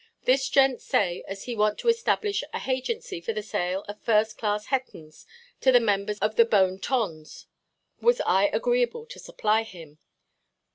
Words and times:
This 0.23 0.49
gent 0.49 0.81
say 0.81 1.23
as 1.27 1.43
he 1.43 1.55
want 1.55 1.77
to 1.77 1.87
establish 1.87 2.43
a 2.55 2.57
hagency 2.57 3.21
for 3.21 3.33
the 3.33 3.43
sale 3.43 3.83
of 3.83 4.01
first–class 4.01 4.65
Hettons 4.65 5.27
to 5.59 5.71
the 5.71 5.79
members 5.79 6.17
of 6.17 6.37
the 6.37 6.45
bone 6.45 6.79
tons: 6.79 7.45
was 8.01 8.19
I 8.21 8.47
agreeable 8.47 9.05
to 9.05 9.19
supply 9.19 9.61
him? 9.61 9.99